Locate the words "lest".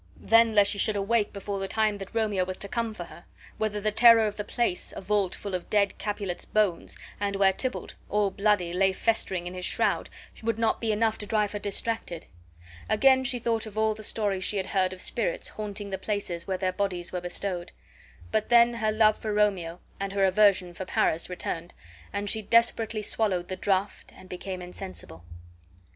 0.55-0.71